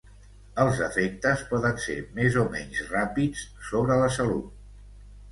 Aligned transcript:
Els 0.61 0.79
efectes 0.85 1.41
poden 1.49 1.75
ser 1.83 1.97
més 2.19 2.37
o 2.43 2.45
menys 2.55 2.79
ràpids 2.93 3.43
sobre 3.67 3.99
la 4.05 4.09
salut. 4.17 4.49